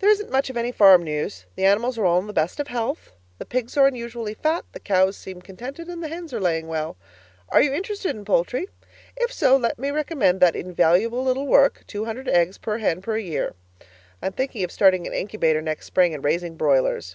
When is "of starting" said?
14.64-15.06